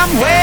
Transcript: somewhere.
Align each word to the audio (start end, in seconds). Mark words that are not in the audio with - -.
somewhere. 0.00 0.39